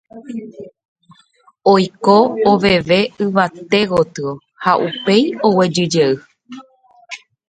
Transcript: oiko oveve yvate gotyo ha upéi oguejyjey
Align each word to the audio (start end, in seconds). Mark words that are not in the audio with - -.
oiko 1.73 2.15
oveve 2.51 2.99
yvate 3.21 3.79
gotyo 3.89 4.29
ha 4.63 4.71
upéi 4.87 5.25
oguejyjey 5.47 6.13